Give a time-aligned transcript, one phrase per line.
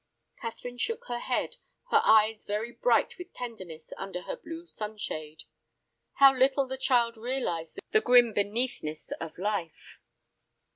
[0.41, 1.57] Catherine shook her head,
[1.91, 5.43] her eyes very bright with tenderness under her blue sunshade.
[6.13, 9.99] How little the child realized the grim beneathness of life!